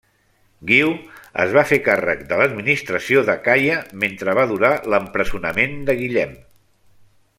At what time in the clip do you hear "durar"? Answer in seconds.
4.53-4.73